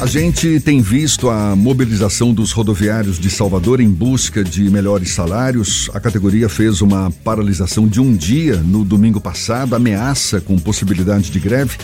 [0.00, 5.90] A gente tem visto a mobilização dos rodoviários de Salvador em busca de melhores salários.
[5.92, 11.40] A categoria fez uma paralisação de um dia no domingo passado, ameaça com possibilidade de
[11.40, 11.76] greve,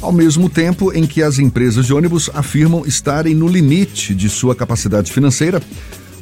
[0.00, 4.54] ao mesmo tempo em que as empresas de ônibus afirmam estarem no limite de sua
[4.54, 5.60] capacidade financeira,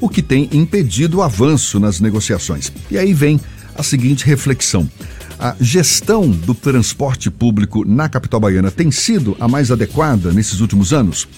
[0.01, 2.73] o que tem impedido o avanço nas negociações.
[2.91, 3.39] E aí vem
[3.75, 4.89] a seguinte reflexão.
[5.39, 10.95] A gestão do transporte público na capital baiana tem sido a mais adequada nesses últimos
[10.95, 11.29] anos?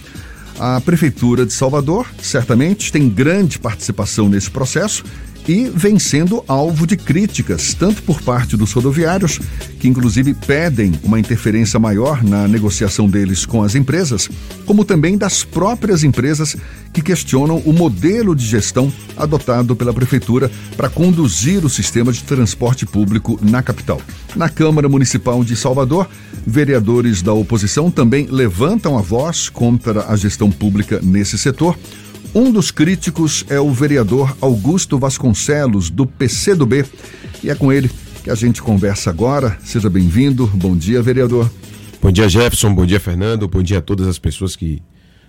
[0.59, 5.05] A Prefeitura de Salvador, certamente, tem grande participação nesse processo
[5.49, 9.41] e vem sendo alvo de críticas, tanto por parte dos rodoviários,
[9.81, 14.29] que inclusive pedem uma interferência maior na negociação deles com as empresas,
[14.67, 16.55] como também das próprias empresas
[16.93, 22.85] que questionam o modelo de gestão adotado pela Prefeitura para conduzir o sistema de transporte
[22.85, 24.03] público na capital.
[24.37, 26.09] Na Câmara Municipal de Salvador,
[26.47, 31.79] vereadores da oposição também levantam a voz contra a gestão pública nesse setor
[32.35, 36.85] um dos críticos é o vereador Augusto Vasconcelos, do PCdoB,
[37.43, 37.91] e é com ele
[38.23, 39.59] que a gente conversa agora.
[39.65, 40.47] Seja bem-vindo.
[40.47, 41.51] Bom dia, vereador.
[42.01, 42.75] Bom dia, Jefferson.
[42.75, 43.49] Bom dia, Fernando.
[43.49, 44.83] Bom dia a todas as pessoas que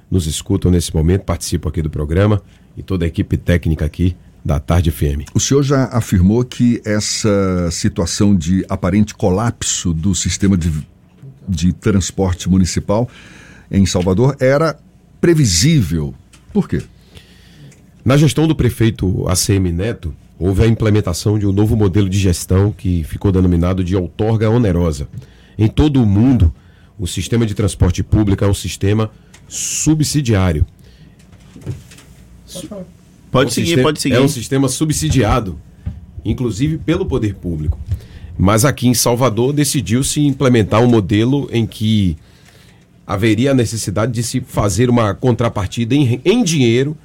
[0.09, 2.41] nos escutam nesse momento, participam aqui do programa
[2.75, 5.29] e toda a equipe técnica aqui da Tarde FM.
[5.33, 10.71] O senhor já afirmou que essa situação de aparente colapso do sistema de,
[11.47, 13.07] de transporte municipal
[13.69, 14.79] em Salvador era
[15.21, 16.15] previsível
[16.53, 16.81] por quê?
[18.03, 22.71] Na gestão do prefeito ACM Neto, houve a implementação de um novo modelo de gestão
[22.71, 25.07] que ficou denominado de outorga onerosa.
[25.57, 26.53] Em todo o mundo,
[26.97, 29.11] o sistema de transporte público é um sistema
[29.47, 30.65] subsidiário.
[33.31, 34.15] Pode seguir, sistema, pode seguir.
[34.15, 35.59] É um sistema subsidiado,
[36.25, 37.77] inclusive pelo poder público.
[38.37, 42.17] Mas aqui em Salvador decidiu-se implementar um modelo em que
[43.09, 46.95] haveria a necessidade de se fazer uma contrapartida em, em dinheiro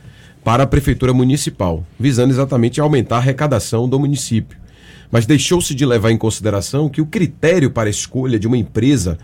[0.44, 4.58] para a prefeitura municipal, visando exatamente aumentar a arrecadação do município.
[5.10, 9.16] Mas deixou-se de levar em consideração que o critério para a escolha de uma empresa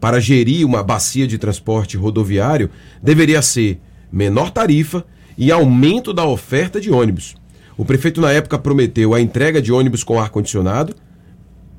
[0.00, 2.70] para gerir uma bacia de transporte rodoviário
[3.02, 3.80] deveria ser
[4.12, 5.04] menor tarifa
[5.36, 7.34] e aumento da oferta de ônibus.
[7.76, 10.94] O prefeito, na época, prometeu a entrega de ônibus com ar-condicionado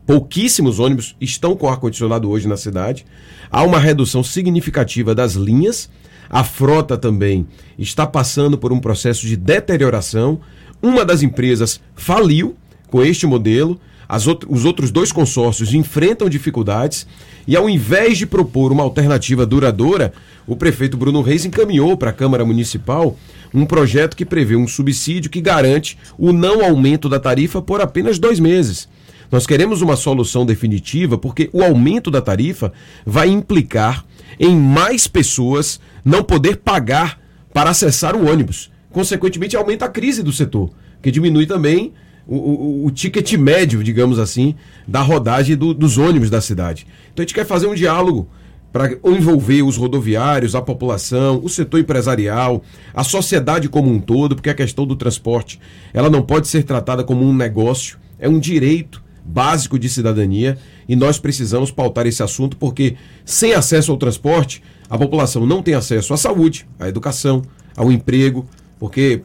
[0.09, 3.06] Pouquíssimos ônibus estão com ar-condicionado hoje na cidade.
[3.52, 5.88] Há uma redução significativa das linhas.
[6.28, 7.46] A frota também
[7.78, 10.40] está passando por um processo de deterioração.
[10.81, 12.56] Uma das empresas faliu
[12.88, 13.80] com este modelo.
[14.08, 17.06] Out os outros dois consórcios enfrentam dificuldades.
[17.46, 20.12] E ao invés de propor uma alternativa duradoura,
[20.48, 23.16] o prefeito Bruno Reis encaminhou para a Câmara Municipal
[23.53, 28.18] um projeto que prevê um subsídio que garante o não aumento da tarifa por apenas
[28.18, 28.90] dois meses.
[29.32, 32.74] Nós queremos uma solução definitiva porque o aumento da tarifa
[33.06, 34.04] vai implicar
[34.40, 37.20] em mais pessoas não poder pagar
[37.54, 38.72] para acessar o ônibus.
[38.92, 41.94] Consequentemente, aumenta a crise do setor, que diminui também
[42.28, 44.56] o, o, o ticket médio, digamos assim,
[44.88, 46.88] da rodagem do, dos ônibus da cidade.
[47.12, 48.28] Então a gente quer fazer um diálogo
[48.72, 52.64] para envolver os rodoviários, a população, o setor empresarial,
[52.94, 55.60] a sociedade como um todo, porque a questão do transporte
[55.92, 60.57] ela não pode ser tratada como um negócio, é um direito básico de cidadania
[60.88, 65.74] e nós precisamos pautar esse assunto porque sem acesso ao transporte, a população não tem
[65.74, 67.44] acesso à saúde, à educação,
[67.75, 68.46] ao emprego,
[68.80, 69.22] porque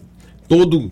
[0.47, 0.91] todo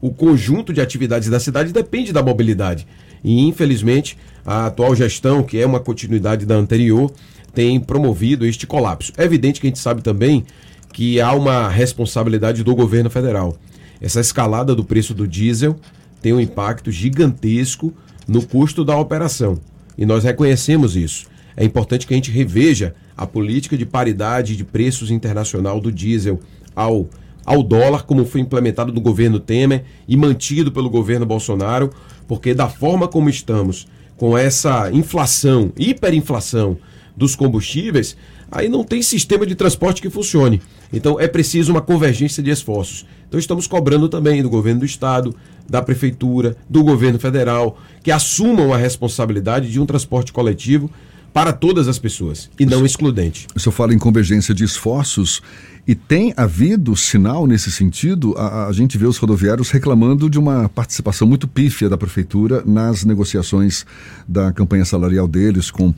[0.00, 2.86] o conjunto de atividades da cidade depende da mobilidade.
[3.22, 7.10] E infelizmente, a atual gestão, que é uma continuidade da anterior,
[7.54, 9.12] tem promovido este colapso.
[9.16, 10.44] É evidente que a gente sabe também
[10.92, 13.56] que há uma responsabilidade do governo federal.
[14.00, 15.76] Essa escalada do preço do diesel
[16.20, 17.92] tem um impacto gigantesco
[18.26, 19.58] no custo da operação.
[19.96, 21.26] E nós reconhecemos isso.
[21.56, 26.40] É importante que a gente reveja a política de paridade de preços internacional do diesel
[26.74, 27.08] ao,
[27.44, 31.90] ao dólar, como foi implementado no governo Temer e mantido pelo governo Bolsonaro,
[32.26, 33.86] porque da forma como estamos
[34.16, 36.76] com essa inflação, hiperinflação
[37.16, 38.16] dos combustíveis,
[38.50, 40.60] aí não tem sistema de transporte que funcione.
[40.92, 43.06] Então é preciso uma convergência de esforços.
[43.28, 45.34] Então estamos cobrando também do governo do estado,
[45.68, 50.90] da prefeitura, do governo federal, que assumam a responsabilidade de um transporte coletivo
[51.34, 53.48] para todas as pessoas e não excludente.
[53.56, 55.42] O senhor fala em convergência de esforços
[55.84, 58.34] e tem havido sinal nesse sentido?
[58.38, 63.04] A, a, gente vê os rodoviários reclamando de uma participação muito pífia da prefeitura nas
[63.04, 63.84] negociações
[64.28, 65.92] da campanha salarial deles com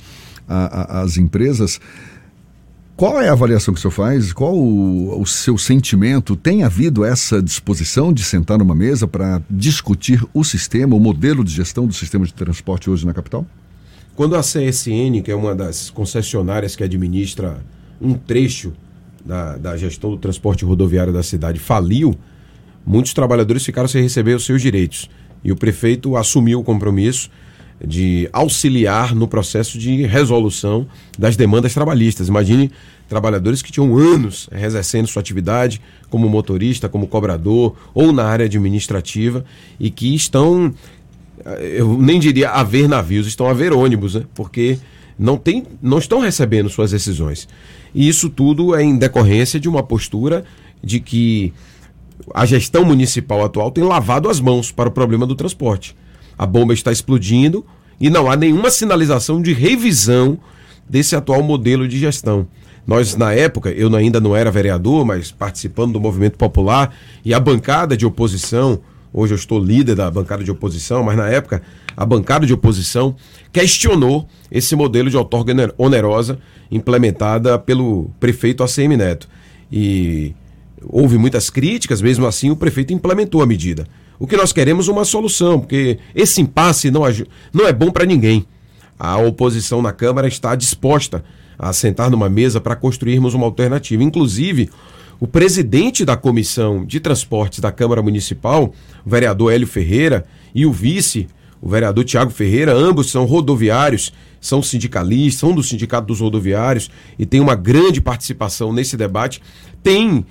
[0.49, 1.81] a, as empresas.
[2.97, 4.33] Qual é a avaliação que o senhor faz?
[4.33, 6.35] Qual o, o, seu sentimento?
[6.35, 11.53] Tem havido essa disposição de sentar numa mesa para discutir o sistema, o modelo de
[11.53, 13.45] gestão do sistema de transporte hoje na capital?
[14.15, 17.59] Quando a CSN, que é uma das concessionárias que administra
[18.01, 18.73] um trecho
[19.23, 22.17] da, da gestão do transporte rodoviário da cidade faliu,
[22.87, 25.11] muitos trabalhadores ficaram sem receber os seus direitos.
[25.45, 27.31] E o prefeito assumiu o compromisso
[27.84, 30.87] de auxiliar no processo de resolução
[31.19, 32.28] das demandas trabalhistas.
[32.28, 32.70] Imagine
[33.08, 39.44] trabalhadores que tinham anos exercendo sua atividade como motorista, como cobrador ou na área administrativa
[39.78, 40.73] e que estão,
[41.75, 44.25] eu nem diria a ver navios, estão a ver ônibus, né?
[44.34, 44.78] porque
[45.19, 47.46] não, tem, não estão recebendo suas decisões.
[47.94, 50.44] E isso tudo é em decorrência de uma postura
[50.82, 51.52] de que
[52.34, 55.94] a gestão municipal atual tem lavado as mãos para o problema do transporte
[56.38, 57.65] a bomba está explodindo
[58.00, 60.38] e não há nenhuma sinalização de revisão
[60.88, 62.47] desse atual modelo de gestão.
[62.87, 66.94] Nós, na época, eu ainda não era vereador, mas participando do movimento popular
[67.25, 68.79] e a bancada de oposição,
[69.12, 71.62] hoje eu estou líder da bancada de oposição, mas na época
[71.97, 73.17] a bancada de oposição
[73.53, 76.38] questionou esse modelo de outorga onerosa
[76.71, 79.29] implementada pelo prefeito ACM Neto.
[79.73, 80.33] E
[80.88, 83.87] houve muitas críticas, mesmo assim o prefeito implementou a medida.
[84.19, 87.03] O que nós queremos é uma solução, porque esse impasse não,
[87.53, 88.47] não é bom para ninguém.
[88.99, 91.23] A oposição na Câmara está disposta
[91.59, 94.03] a sentar numa mesa para construirmos uma alternativa.
[94.03, 94.71] Inclusive,
[95.21, 98.73] o presidente da Comissão de Transportes da Câmara Municipal,
[99.05, 101.27] o vereador Hélio Ferreira, e o vice,
[101.61, 107.27] o vereador Tiago Ferreira, ambos são rodoviários, são sindicalistas, são do Sindicato dos Rodoviários e
[107.27, 109.43] têm uma grande participação nesse debate,
[109.83, 110.25] têm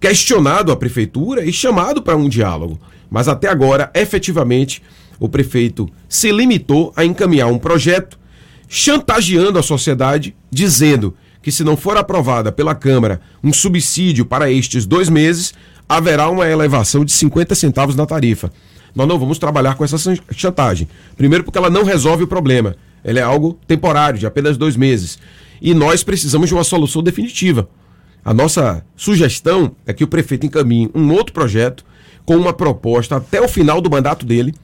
[0.00, 2.78] questionado a prefeitura e chamado para um diálogo.
[3.12, 4.82] Mas até agora, efetivamente,
[5.20, 8.18] o prefeito se limitou a encaminhar um projeto
[8.66, 14.86] chantageando a sociedade, dizendo que se não for aprovada pela Câmara um subsídio para estes
[14.86, 15.52] dois meses,
[15.86, 18.50] haverá uma elevação de 50 centavos na tarifa.
[18.94, 19.98] Nós não vamos trabalhar com essa
[20.30, 20.88] chantagem.
[21.14, 22.76] Primeiro, porque ela não resolve o problema.
[23.04, 25.18] Ela é algo temporário, de apenas dois meses.
[25.60, 27.68] E nós precisamos de uma solução definitiva.
[28.24, 31.84] A nossa sugestão é que o prefeito encaminhe um outro projeto
[32.24, 34.54] com uma proposta até o final do mandato dele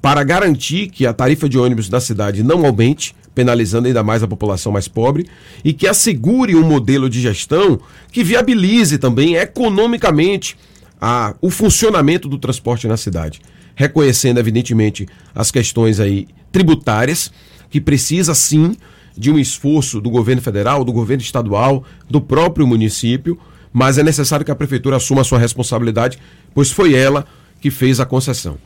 [0.00, 4.28] para garantir que a tarifa de ônibus da cidade não aumente, penalizando ainda mais a
[4.28, 5.26] população mais pobre,
[5.64, 10.56] e que assegure um modelo de gestão que viabilize também economicamente
[11.00, 13.40] a, o funcionamento do transporte na cidade,
[13.76, 17.32] reconhecendo evidentemente as questões aí tributárias,
[17.70, 18.76] que precisa sim
[19.16, 23.38] de um esforço do governo federal, do governo estadual, do próprio município,
[23.72, 26.18] mas é necessário que a prefeitura assuma a sua responsabilidade,
[26.54, 27.26] pois foi ela
[27.60, 28.58] que fez a concessão.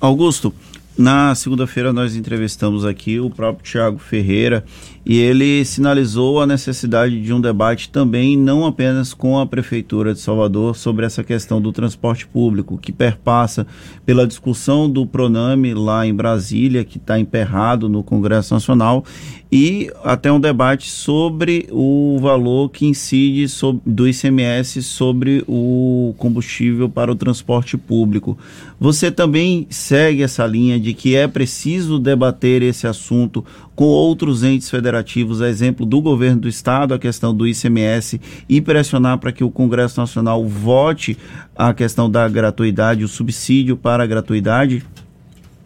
[0.00, 0.52] Augusto,
[0.96, 4.64] na segunda-feira nós entrevistamos aqui o próprio Tiago Ferreira
[5.08, 10.20] e ele sinalizou a necessidade de um debate também não apenas com a prefeitura de
[10.20, 13.66] Salvador sobre essa questão do transporte público que perpassa
[14.04, 19.02] pela discussão do Proname lá em Brasília que está emperrado no Congresso Nacional
[19.50, 26.86] e até um debate sobre o valor que incide sobre, do ICMS sobre o combustível
[26.86, 28.36] para o transporte público.
[28.78, 33.42] Você também segue essa linha de que é preciso debater esse assunto
[33.74, 34.68] com outros entes
[34.98, 39.44] federativos, a exemplo do governo do estado, a questão do ICMS e pressionar para que
[39.44, 41.16] o Congresso Nacional vote
[41.56, 44.84] a questão da gratuidade, o subsídio para a gratuidade?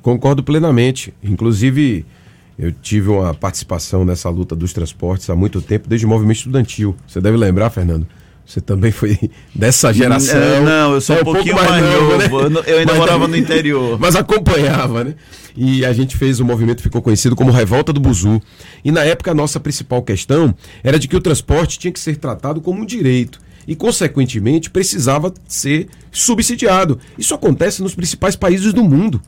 [0.01, 1.15] Concordo plenamente.
[1.23, 2.05] Inclusive,
[2.59, 6.97] eu tive uma participação nessa luta dos transportes há muito tempo, desde o movimento estudantil.
[7.07, 8.07] Você deve lembrar, Fernando?
[8.53, 9.19] Você também foi
[9.55, 10.39] dessa geração.
[10.39, 12.51] Não, não eu sou é um, um pouquinho mais, mais novo.
[12.51, 12.63] né?
[12.67, 13.97] Eu ainda mas, morava no interior.
[13.99, 15.15] Mas acompanhava, né?
[15.57, 18.43] E a gente fez o um movimento ficou conhecido como Revolta do Buzu.
[18.85, 22.17] E na época a nossa principal questão era de que o transporte tinha que ser
[22.17, 26.99] tratado como um direito e, consequentemente, precisava ser subsidiado.
[27.17, 29.19] Isso acontece nos principais países do mundo.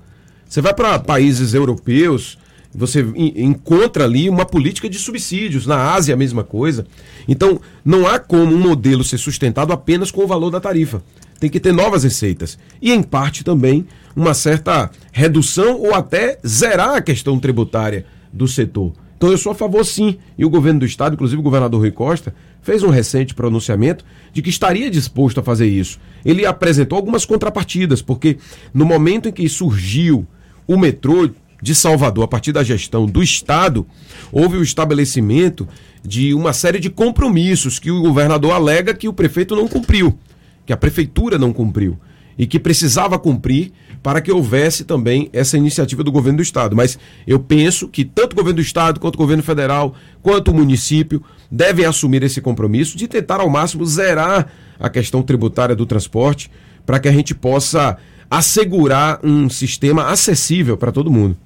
[0.47, 2.37] Você vai para países europeus,
[2.75, 5.67] você encontra ali uma política de subsídios.
[5.67, 6.87] Na Ásia, a mesma coisa.
[7.29, 11.03] Então, não há como um modelo ser sustentado apenas com o valor da tarifa.
[11.39, 12.59] Tem que ter novas receitas.
[12.83, 18.93] E, em parte, também uma certa redução ou até zerar a questão tributária do setor.
[19.17, 20.19] Então, eu sou a favor, sim.
[20.37, 24.43] E o governo do Estado, inclusive o governador Rui Costa, fez um recente pronunciamento de
[24.43, 26.01] que estaria disposto a fazer isso.
[26.25, 28.39] Ele apresentou algumas contrapartidas, porque
[28.73, 30.27] no momento em que surgiu
[30.67, 31.31] o metrô
[31.65, 33.87] de Salvador, a partir da gestão do Estado,
[34.31, 35.67] houve o estabelecimento
[36.05, 40.19] de uma série de compromissos que o governador alega que o prefeito não cumpriu,
[40.67, 41.99] que a prefeitura não cumpriu
[42.37, 46.77] e que precisava cumprir para que houvesse também essa iniciativa do governo do estado.
[46.77, 50.55] Mas eu penso que tanto o governo do estado, quanto o governo federal, quanto o
[50.55, 56.51] município devem assumir esse compromisso de tentar ao máximo zerar a questão tributária do transporte
[56.85, 57.97] para que a gente possa
[58.31, 61.39] assegurar um sistema acessível para todo mundo.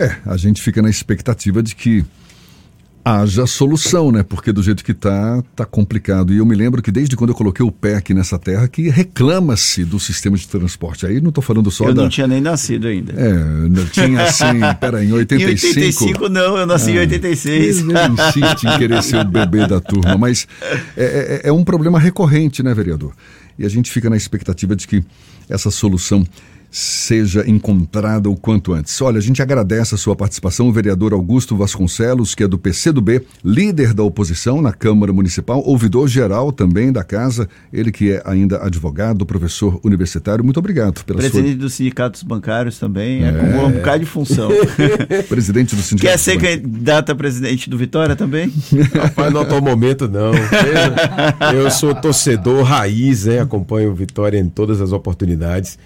[0.00, 2.02] É, a gente fica na expectativa de que
[3.04, 4.22] haja solução, né?
[4.22, 6.32] Porque do jeito que tá, tá complicado.
[6.32, 8.88] E eu me lembro que desde quando eu coloquei o pé aqui nessa terra, que
[8.88, 11.04] reclama-se do sistema de transporte.
[11.04, 12.02] Aí não tô falando só eu da...
[12.02, 13.12] não tinha nem nascido ainda.
[13.12, 13.32] É,
[13.68, 15.50] não tinha assim, pera, em 85...
[15.50, 17.80] Em 85 não, eu nasci ah, em 86.
[17.80, 20.48] Ele insiste em querer ser o bebê da turma, mas
[20.96, 23.12] é, é, é um problema recorrente, né, vereador?
[23.58, 25.04] E a gente fica na expectativa de que
[25.48, 26.24] essa solução
[26.70, 29.00] seja encontrada o quanto antes.
[29.00, 33.22] Olha, a gente agradece a sua participação, o vereador Augusto Vasconcelos, que é do PCdoB,
[33.44, 38.62] líder da oposição na Câmara Municipal, ouvidor geral também da casa, ele que é ainda
[38.64, 40.44] advogado, professor universitário.
[40.44, 41.58] Muito obrigado pela Presidente sua...
[41.58, 44.50] dos sindicatos bancários também, é, é um bocado de função.
[45.28, 46.12] Presidente do sindicato.
[46.12, 48.52] Quer ser candidato a presidente do Vitória também?
[48.94, 50.32] Rapaz, no atual momento não.
[51.52, 53.40] Eu sou torcedor raiz, hein?
[53.40, 55.78] acompanho o Vitória em todas as oportunidades.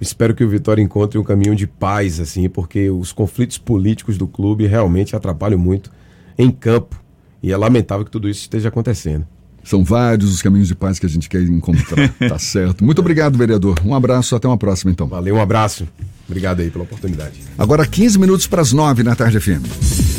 [0.00, 4.26] Espero que o Vitória encontre um caminho de paz, assim, porque os conflitos políticos do
[4.26, 5.90] clube realmente atrapalham muito
[6.38, 7.00] em campo.
[7.42, 9.26] E é lamentável que tudo isso esteja acontecendo.
[9.62, 12.08] São vários os caminhos de paz que a gente quer encontrar.
[12.28, 12.82] tá certo.
[12.84, 13.78] Muito obrigado, vereador.
[13.84, 15.06] Um abraço, até uma próxima, então.
[15.06, 15.86] Valeu, um abraço.
[16.26, 17.40] Obrigado aí pela oportunidade.
[17.58, 20.09] Agora 15 minutos para as 9 na tarde FM.